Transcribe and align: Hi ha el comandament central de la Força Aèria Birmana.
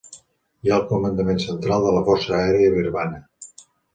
Hi 0.67 0.71
ha 0.71 0.77
el 0.79 0.85
comandament 0.91 1.41
central 1.43 1.85
de 1.87 1.93
la 1.97 2.03
Força 2.09 2.35
Aèria 2.39 2.73
Birmana. 2.79 3.23